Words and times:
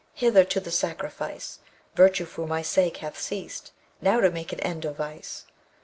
Hither 0.15 0.43
to 0.45 0.59
the 0.59 0.71
sacrifice! 0.71 1.59
Virtue 1.93 2.25
for 2.25 2.47
my 2.47 2.63
sake 2.63 2.97
hath 2.97 3.19
ceased: 3.21 3.71
Now 4.01 4.19
to 4.19 4.31
make 4.31 4.51
an 4.51 4.59
end 4.61 4.83
of 4.83 4.95
Vice! 4.97 5.45